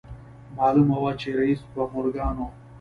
معلومه 0.57 0.95
وه 1.03 1.11
چې 1.21 1.27
رييس 1.39 1.61
به 1.73 1.83
مورګان 1.93 2.35
و. 2.39 2.47